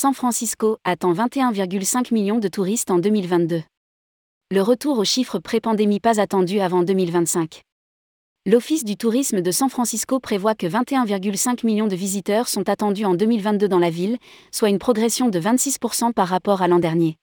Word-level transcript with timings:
San 0.00 0.14
Francisco 0.14 0.78
attend 0.84 1.12
21,5 1.12 2.14
millions 2.14 2.38
de 2.38 2.46
touristes 2.46 2.92
en 2.92 2.98
2022. 2.98 3.64
Le 4.52 4.62
retour 4.62 4.96
aux 4.96 5.04
chiffres 5.04 5.40
pré-pandémie 5.40 5.98
pas 5.98 6.20
attendu 6.20 6.60
avant 6.60 6.84
2025. 6.84 7.62
L'Office 8.46 8.84
du 8.84 8.96
tourisme 8.96 9.40
de 9.40 9.50
San 9.50 9.68
Francisco 9.68 10.20
prévoit 10.20 10.54
que 10.54 10.68
21,5 10.68 11.66
millions 11.66 11.88
de 11.88 11.96
visiteurs 11.96 12.46
sont 12.46 12.68
attendus 12.68 13.06
en 13.06 13.14
2022 13.14 13.66
dans 13.66 13.80
la 13.80 13.90
ville, 13.90 14.18
soit 14.52 14.68
une 14.68 14.78
progression 14.78 15.30
de 15.30 15.40
26% 15.40 16.12
par 16.12 16.28
rapport 16.28 16.62
à 16.62 16.68
l'an 16.68 16.78
dernier. 16.78 17.16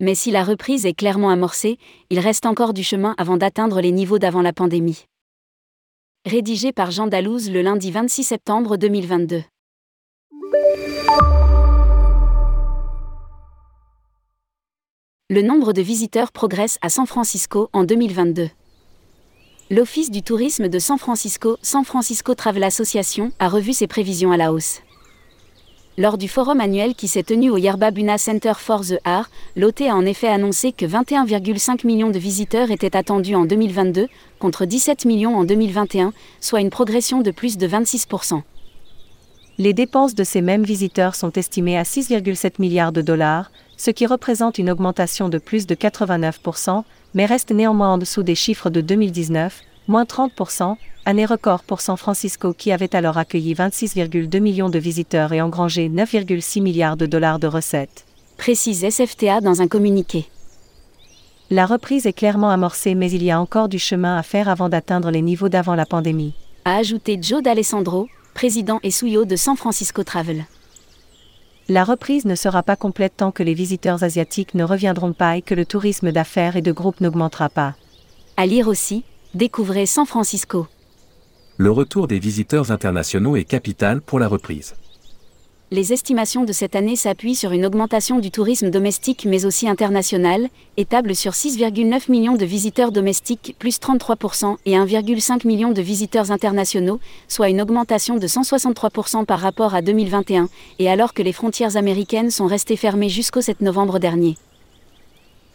Mais 0.00 0.16
si 0.16 0.32
la 0.32 0.42
reprise 0.42 0.84
est 0.84 0.94
clairement 0.94 1.30
amorcée, 1.30 1.78
il 2.10 2.18
reste 2.18 2.44
encore 2.44 2.74
du 2.74 2.82
chemin 2.82 3.14
avant 3.18 3.36
d'atteindre 3.36 3.80
les 3.80 3.92
niveaux 3.92 4.18
d'avant 4.18 4.42
la 4.42 4.52
pandémie. 4.52 5.04
Rédigé 6.26 6.72
par 6.72 6.90
Jean 6.90 7.06
Dalouse 7.06 7.52
le 7.52 7.62
lundi 7.62 7.92
26 7.92 8.24
septembre 8.24 8.76
2022. 8.76 9.44
Le 15.34 15.40
nombre 15.40 15.72
de 15.72 15.80
visiteurs 15.80 16.30
progresse 16.30 16.78
à 16.82 16.90
San 16.90 17.06
Francisco 17.06 17.70
en 17.72 17.84
2022. 17.84 18.50
L'Office 19.70 20.10
du 20.10 20.22
tourisme 20.22 20.68
de 20.68 20.78
San 20.78 20.98
Francisco, 20.98 21.56
San 21.62 21.86
Francisco 21.86 22.34
Travel 22.34 22.62
Association, 22.62 23.32
a 23.38 23.48
revu 23.48 23.72
ses 23.72 23.86
prévisions 23.86 24.30
à 24.30 24.36
la 24.36 24.52
hausse. 24.52 24.82
Lors 25.96 26.18
du 26.18 26.28
forum 26.28 26.60
annuel 26.60 26.94
qui 26.94 27.08
s'est 27.08 27.22
tenu 27.22 27.48
au 27.48 27.56
Yerba 27.56 27.90
Buna 27.92 28.18
Center 28.18 28.52
for 28.58 28.82
the 28.82 28.98
Art, 29.04 29.30
l'OT 29.56 29.80
a 29.80 29.94
en 29.94 30.04
effet 30.04 30.28
annoncé 30.28 30.70
que 30.70 30.84
21,5 30.84 31.86
millions 31.86 32.10
de 32.10 32.18
visiteurs 32.18 32.70
étaient 32.70 32.94
attendus 32.94 33.34
en 33.34 33.46
2022, 33.46 34.08
contre 34.38 34.66
17 34.66 35.06
millions 35.06 35.38
en 35.38 35.44
2021, 35.44 36.12
soit 36.42 36.60
une 36.60 36.68
progression 36.68 37.22
de 37.22 37.30
plus 37.30 37.56
de 37.56 37.66
26%. 37.66 38.42
Les 39.56 39.72
dépenses 39.72 40.14
de 40.14 40.24
ces 40.24 40.42
mêmes 40.42 40.64
visiteurs 40.64 41.14
sont 41.14 41.32
estimées 41.32 41.78
à 41.78 41.84
6,7 41.84 42.54
milliards 42.58 42.92
de 42.92 43.00
dollars, 43.00 43.50
ce 43.76 43.90
qui 43.90 44.06
représente 44.06 44.58
une 44.58 44.70
augmentation 44.70 45.28
de 45.28 45.38
plus 45.38 45.66
de 45.66 45.74
89%, 45.74 46.84
mais 47.14 47.26
reste 47.26 47.50
néanmoins 47.50 47.94
en 47.94 47.98
dessous 47.98 48.22
des 48.22 48.34
chiffres 48.34 48.70
de 48.70 48.80
2019, 48.80 49.60
moins 49.88 50.04
30%, 50.04 50.76
année 51.04 51.26
record 51.26 51.64
pour 51.64 51.80
San 51.80 51.96
Francisco 51.96 52.52
qui 52.52 52.72
avait 52.72 52.94
alors 52.94 53.18
accueilli 53.18 53.54
26,2 53.54 54.40
millions 54.40 54.70
de 54.70 54.78
visiteurs 54.78 55.32
et 55.32 55.40
engrangé 55.40 55.88
9,6 55.88 56.62
milliards 56.62 56.96
de 56.96 57.06
dollars 57.06 57.38
de 57.38 57.46
recettes. 57.46 58.04
Précise 58.36 58.88
SFTA 58.88 59.40
dans 59.40 59.62
un 59.62 59.68
communiqué. 59.68 60.26
La 61.50 61.66
reprise 61.66 62.06
est 62.06 62.12
clairement 62.12 62.50
amorcée 62.50 62.94
mais 62.94 63.10
il 63.10 63.22
y 63.22 63.30
a 63.30 63.40
encore 63.40 63.68
du 63.68 63.78
chemin 63.78 64.16
à 64.16 64.22
faire 64.22 64.48
avant 64.48 64.68
d'atteindre 64.68 65.10
les 65.10 65.22
niveaux 65.22 65.48
d'avant 65.48 65.74
la 65.74 65.86
pandémie. 65.86 66.34
A 66.64 66.76
ajouté 66.76 67.18
Joe 67.20 67.42
D'Alessandro, 67.42 68.08
président 68.34 68.80
et 68.82 68.90
CEO 68.90 69.24
de 69.24 69.36
San 69.36 69.56
Francisco 69.56 70.04
Travel. 70.04 70.46
La 71.72 71.84
reprise 71.84 72.26
ne 72.26 72.34
sera 72.34 72.62
pas 72.62 72.76
complète 72.76 73.14
tant 73.16 73.32
que 73.32 73.42
les 73.42 73.54
visiteurs 73.54 74.04
asiatiques 74.04 74.52
ne 74.52 74.62
reviendront 74.62 75.14
pas 75.14 75.38
et 75.38 75.40
que 75.40 75.54
le 75.54 75.64
tourisme 75.64 76.12
d'affaires 76.12 76.56
et 76.56 76.60
de 76.60 76.70
groupe 76.70 77.00
n'augmentera 77.00 77.48
pas. 77.48 77.74
À 78.36 78.44
lire 78.44 78.68
aussi, 78.68 79.04
découvrez 79.32 79.86
San 79.86 80.04
Francisco. 80.04 80.66
Le 81.56 81.70
retour 81.70 82.08
des 82.08 82.18
visiteurs 82.18 82.72
internationaux 82.72 83.36
est 83.36 83.44
capital 83.44 84.02
pour 84.02 84.18
la 84.18 84.28
reprise 84.28 84.74
les 85.72 85.94
estimations 85.94 86.44
de 86.44 86.52
cette 86.52 86.76
année 86.76 86.96
s'appuient 86.96 87.34
sur 87.34 87.52
une 87.52 87.64
augmentation 87.64 88.18
du 88.18 88.30
tourisme 88.30 88.68
domestique 88.68 89.26
mais 89.26 89.46
aussi 89.46 89.66
international, 89.66 90.50
étable 90.76 91.16
sur 91.16 91.32
6,9 91.32 92.10
millions 92.10 92.36
de 92.36 92.44
visiteurs 92.44 92.92
domestiques 92.92 93.56
plus 93.58 93.80
33% 93.80 94.58
et 94.66 94.72
1,5 94.72 95.46
million 95.46 95.70
de 95.70 95.80
visiteurs 95.80 96.30
internationaux, 96.30 97.00
soit 97.26 97.48
une 97.48 97.62
augmentation 97.62 98.16
de 98.16 98.26
163% 98.26 99.24
par 99.24 99.40
rapport 99.40 99.74
à 99.74 99.80
2021, 99.80 100.50
et 100.78 100.90
alors 100.90 101.14
que 101.14 101.22
les 101.22 101.32
frontières 101.32 101.78
américaines 101.78 102.30
sont 102.30 102.46
restées 102.46 102.76
fermées 102.76 103.08
jusqu'au 103.08 103.40
7 103.40 103.62
novembre 103.62 103.98
dernier. 103.98 104.36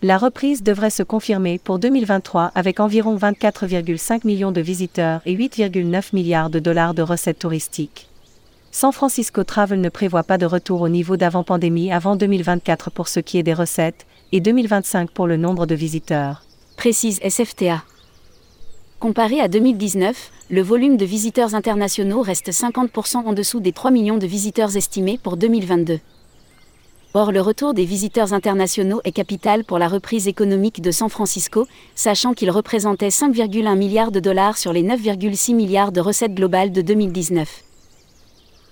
La 0.01 0.17
reprise 0.17 0.63
devrait 0.63 0.89
se 0.89 1.03
confirmer 1.03 1.59
pour 1.63 1.77
2023 1.77 2.53
avec 2.55 2.79
environ 2.79 3.15
24,5 3.17 4.25
millions 4.25 4.51
de 4.51 4.61
visiteurs 4.61 5.21
et 5.27 5.35
8,9 5.35 6.05
milliards 6.13 6.49
de 6.49 6.57
dollars 6.57 6.95
de 6.95 7.03
recettes 7.03 7.39
touristiques. 7.39 8.07
San 8.71 8.91
Francisco 8.91 9.43
Travel 9.43 9.81
ne 9.81 9.89
prévoit 9.89 10.23
pas 10.23 10.37
de 10.37 10.45
retour 10.45 10.81
au 10.81 10.89
niveau 10.89 11.17
d'avant-pandémie 11.17 11.91
avant 11.91 12.15
2024 12.15 12.91
pour 12.91 13.07
ce 13.07 13.19
qui 13.19 13.37
est 13.37 13.43
des 13.43 13.53
recettes, 13.53 14.05
et 14.31 14.41
2025 14.41 15.09
pour 15.11 15.25
le 15.25 15.37
nombre 15.37 15.65
de 15.65 15.75
visiteurs. 15.75 16.43
Précise 16.75 17.19
SFTA. 17.21 17.83
Comparé 18.99 19.39
à 19.39 19.47
2019, 19.47 20.31
le 20.49 20.61
volume 20.61 20.97
de 20.97 21.05
visiteurs 21.05 21.55
internationaux 21.55 22.21
reste 22.21 22.51
50% 22.51 23.17
en 23.17 23.33
dessous 23.33 23.59
des 23.59 23.71
3 23.71 23.91
millions 23.91 24.17
de 24.17 24.27
visiteurs 24.27 24.75
estimés 24.75 25.19
pour 25.21 25.37
2022. 25.37 25.99
Or, 27.13 27.31
le 27.31 27.41
retour 27.41 27.73
des 27.73 27.85
visiteurs 27.85 28.33
internationaux 28.33 29.01
est 29.05 29.11
capital 29.11 29.63
pour 29.63 29.79
la 29.79 29.87
reprise 29.87 30.27
économique 30.27 30.81
de 30.81 30.91
San 30.91 31.09
Francisco, 31.09 31.65
sachant 31.95 32.33
qu'il 32.33 32.51
représentait 32.51 33.07
5,1 33.07 33.75
milliards 33.77 34.11
de 34.11 34.19
dollars 34.19 34.57
sur 34.57 34.73
les 34.73 34.83
9,6 34.83 35.55
milliards 35.55 35.91
de 35.91 36.01
recettes 36.01 36.35
globales 36.35 36.71
de 36.71 36.81
2019. 36.81 37.63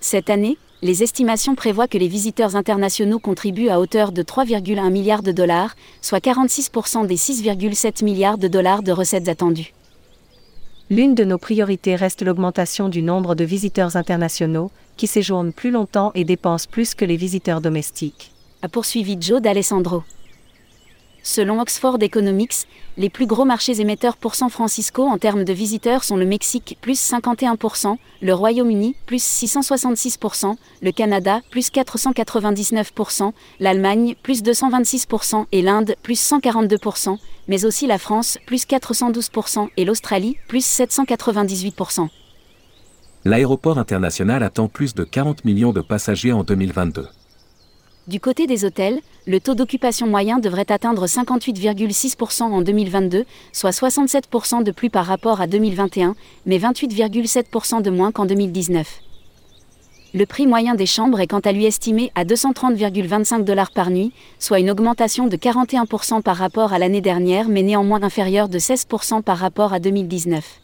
Cette 0.08 0.30
année, 0.30 0.56
les 0.82 1.02
estimations 1.02 1.56
prévoient 1.56 1.88
que 1.88 1.98
les 1.98 2.06
visiteurs 2.06 2.54
internationaux 2.54 3.18
contribuent 3.18 3.70
à 3.70 3.80
hauteur 3.80 4.12
de 4.12 4.22
3,1 4.22 4.88
milliards 4.92 5.24
de 5.24 5.32
dollars, 5.32 5.74
soit 6.00 6.24
46% 6.24 7.08
des 7.08 7.16
6,7 7.16 8.04
milliards 8.04 8.38
de 8.38 8.46
dollars 8.46 8.84
de 8.84 8.92
recettes 8.92 9.28
attendues. 9.28 9.74
L'une 10.90 11.16
de 11.16 11.24
nos 11.24 11.38
priorités 11.38 11.96
reste 11.96 12.22
l'augmentation 12.22 12.88
du 12.88 13.02
nombre 13.02 13.34
de 13.34 13.42
visiteurs 13.42 13.96
internationaux, 13.96 14.70
qui 14.96 15.08
séjournent 15.08 15.52
plus 15.52 15.72
longtemps 15.72 16.12
et 16.14 16.22
dépensent 16.22 16.68
plus 16.70 16.94
que 16.94 17.04
les 17.04 17.16
visiteurs 17.16 17.60
domestiques. 17.60 18.30
A 18.62 18.68
poursuivi 18.68 19.16
Joe 19.20 19.42
D'Alessandro. 19.42 20.04
Selon 21.26 21.58
Oxford 21.58 21.98
Economics, 22.02 22.68
les 22.96 23.10
plus 23.10 23.26
gros 23.26 23.44
marchés 23.44 23.80
émetteurs 23.80 24.16
pour 24.16 24.36
San 24.36 24.48
Francisco 24.48 25.02
en 25.02 25.18
termes 25.18 25.42
de 25.42 25.52
visiteurs 25.52 26.04
sont 26.04 26.16
le 26.16 26.24
Mexique, 26.24 26.78
plus 26.80 27.00
51%, 27.00 27.96
le 28.22 28.32
Royaume-Uni, 28.32 28.94
plus 29.06 29.24
666%, 29.24 30.54
le 30.82 30.92
Canada, 30.92 31.40
plus 31.50 31.72
499%, 31.72 33.32
l'Allemagne, 33.58 34.14
plus 34.22 34.44
226% 34.44 35.46
et 35.50 35.62
l'Inde, 35.62 35.96
plus 36.04 36.16
142%, 36.16 37.18
mais 37.48 37.64
aussi 37.64 37.88
la 37.88 37.98
France, 37.98 38.38
plus 38.46 38.64
412% 38.64 39.68
et 39.76 39.84
l'Australie, 39.84 40.36
plus 40.46 40.64
798%. 40.64 42.08
L'aéroport 43.24 43.80
international 43.80 44.44
attend 44.44 44.68
plus 44.68 44.94
de 44.94 45.02
40 45.02 45.44
millions 45.44 45.72
de 45.72 45.80
passagers 45.80 46.32
en 46.32 46.44
2022. 46.44 47.08
Du 48.06 48.20
côté 48.20 48.46
des 48.46 48.64
hôtels, 48.64 49.00
le 49.26 49.40
taux 49.40 49.56
d'occupation 49.56 50.06
moyen 50.06 50.38
devrait 50.38 50.70
atteindre 50.70 51.08
58,6% 51.08 52.42
en 52.44 52.62
2022, 52.62 53.24
soit 53.52 53.70
67% 53.70 54.62
de 54.62 54.70
plus 54.70 54.90
par 54.90 55.06
rapport 55.06 55.40
à 55.40 55.48
2021, 55.48 56.14
mais 56.46 56.58
28,7% 56.58 57.82
de 57.82 57.90
moins 57.90 58.12
qu'en 58.12 58.24
2019. 58.24 59.00
Le 60.14 60.24
prix 60.24 60.46
moyen 60.46 60.76
des 60.76 60.86
chambres 60.86 61.18
est 61.18 61.26
quant 61.26 61.40
à 61.40 61.50
lui 61.50 61.64
estimé 61.64 62.12
à 62.14 62.24
230,25 62.24 63.42
dollars 63.42 63.72
par 63.72 63.90
nuit, 63.90 64.12
soit 64.38 64.60
une 64.60 64.70
augmentation 64.70 65.26
de 65.26 65.36
41% 65.36 66.22
par 66.22 66.36
rapport 66.36 66.72
à 66.72 66.78
l'année 66.78 67.00
dernière 67.00 67.48
mais 67.48 67.64
néanmoins 67.64 68.04
inférieure 68.04 68.48
de 68.48 68.60
16% 68.60 69.22
par 69.22 69.38
rapport 69.38 69.72
à 69.72 69.80
2019. 69.80 70.60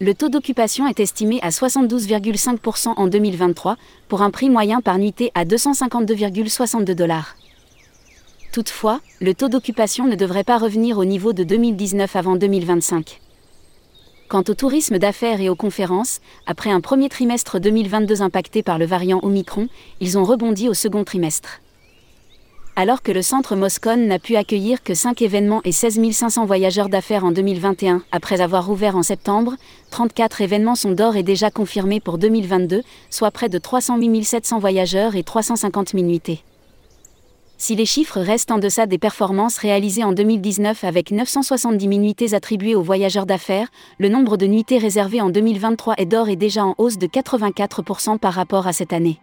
Le 0.00 0.12
taux 0.12 0.28
d'occupation 0.28 0.88
est 0.88 0.98
estimé 0.98 1.38
à 1.42 1.50
72,5% 1.50 2.94
en 2.96 3.06
2023, 3.06 3.76
pour 4.08 4.22
un 4.22 4.30
prix 4.30 4.50
moyen 4.50 4.80
par 4.80 4.98
nuitée 4.98 5.30
à 5.36 5.44
252,62 5.44 6.94
dollars. 6.94 7.36
Toutefois, 8.52 9.00
le 9.20 9.34
taux 9.34 9.48
d'occupation 9.48 10.06
ne 10.06 10.16
devrait 10.16 10.42
pas 10.42 10.58
revenir 10.58 10.98
au 10.98 11.04
niveau 11.04 11.32
de 11.32 11.44
2019 11.44 12.16
avant 12.16 12.34
2025. 12.34 13.20
Quant 14.26 14.42
au 14.48 14.54
tourisme 14.54 14.98
d'affaires 14.98 15.40
et 15.40 15.48
aux 15.48 15.54
conférences, 15.54 16.20
après 16.46 16.70
un 16.70 16.80
premier 16.80 17.08
trimestre 17.08 17.60
2022 17.60 18.20
impacté 18.20 18.64
par 18.64 18.78
le 18.78 18.86
variant 18.86 19.20
Omicron, 19.22 19.68
ils 20.00 20.18
ont 20.18 20.24
rebondi 20.24 20.68
au 20.68 20.74
second 20.74 21.04
trimestre 21.04 21.60
alors 22.76 23.02
que 23.02 23.12
le 23.12 23.22
centre 23.22 23.54
Moscone 23.54 24.06
n'a 24.06 24.18
pu 24.18 24.36
accueillir 24.36 24.82
que 24.82 24.94
5 24.94 25.22
événements 25.22 25.60
et 25.64 25.72
16 25.72 26.10
500 26.10 26.44
voyageurs 26.44 26.88
d'affaires 26.88 27.24
en 27.24 27.30
2021, 27.30 28.02
après 28.10 28.40
avoir 28.40 28.68
ouvert 28.70 28.96
en 28.96 29.02
septembre, 29.02 29.54
34 29.90 30.40
événements 30.40 30.74
sont 30.74 30.90
d'or 30.90 31.16
et 31.16 31.22
déjà 31.22 31.50
confirmés 31.50 32.00
pour 32.00 32.18
2022, 32.18 32.82
soit 33.10 33.30
près 33.30 33.48
de 33.48 33.58
308 33.58 34.24
700 34.24 34.58
voyageurs 34.58 35.14
et 35.14 35.22
350 35.22 35.90
000 35.90 36.04
nuitées. 36.04 36.40
Si 37.56 37.76
les 37.76 37.86
chiffres 37.86 38.20
restent 38.20 38.50
en 38.50 38.58
deçà 38.58 38.86
des 38.86 38.98
performances 38.98 39.58
réalisées 39.58 40.02
en 40.02 40.12
2019 40.12 40.82
avec 40.82 41.12
970 41.12 41.86
nuitées 41.86 42.34
attribuées 42.34 42.74
aux 42.74 42.82
voyageurs 42.82 43.26
d'affaires, 43.26 43.68
le 43.98 44.08
nombre 44.08 44.36
de 44.36 44.46
nuitées 44.46 44.78
réservées 44.78 45.20
en 45.20 45.30
2023 45.30 45.94
est 45.98 46.06
d'or 46.06 46.28
et 46.28 46.36
déjà 46.36 46.64
en 46.64 46.74
hausse 46.78 46.98
de 46.98 47.06
84% 47.06 48.18
par 48.18 48.34
rapport 48.34 48.66
à 48.66 48.72
cette 48.72 48.92
année. 48.92 49.20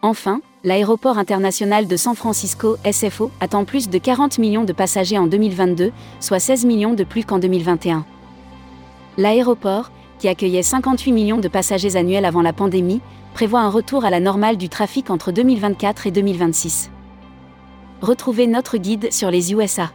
Enfin, 0.00 0.40
l'aéroport 0.64 1.18
international 1.18 1.86
de 1.86 1.96
San 1.96 2.14
Francisco, 2.14 2.76
SFO, 2.90 3.30
attend 3.40 3.64
plus 3.64 3.88
de 3.88 3.98
40 3.98 4.38
millions 4.38 4.64
de 4.64 4.72
passagers 4.72 5.18
en 5.18 5.26
2022, 5.26 5.92
soit 6.20 6.40
16 6.40 6.66
millions 6.66 6.94
de 6.94 7.04
plus 7.04 7.24
qu'en 7.24 7.38
2021. 7.38 8.04
L'aéroport, 9.16 9.90
qui 10.18 10.28
accueillait 10.28 10.62
58 10.62 11.12
millions 11.12 11.38
de 11.38 11.48
passagers 11.48 11.96
annuels 11.96 12.24
avant 12.24 12.42
la 12.42 12.52
pandémie, 12.52 13.00
prévoit 13.34 13.60
un 13.60 13.70
retour 13.70 14.04
à 14.04 14.10
la 14.10 14.20
normale 14.20 14.56
du 14.56 14.68
trafic 14.68 15.10
entre 15.10 15.30
2024 15.30 16.08
et 16.08 16.10
2026. 16.10 16.90
Retrouvez 18.00 18.46
notre 18.46 18.78
guide 18.78 19.12
sur 19.12 19.30
les 19.30 19.52
USA. 19.52 19.90